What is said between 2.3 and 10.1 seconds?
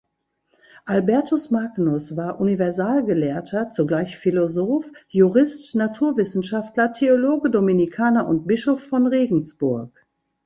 Universalgelehrter, zugleich Philosoph, Jurist, Naturwissenschaftler, Theologe, Dominikaner und Bischof von Regensburg.